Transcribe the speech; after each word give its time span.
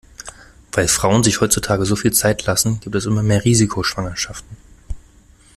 Weil 0.71 0.87
Frauen 0.87 1.21
sich 1.23 1.41
heutzutage 1.41 1.85
so 1.85 1.95
viel 1.95 2.11
Zeit 2.11 2.43
lassen, 2.47 2.79
gibt 2.79 2.95
es 2.95 3.05
immer 3.05 3.21
mehr 3.21 3.45
Risikoschwangerschaften. 3.45 4.57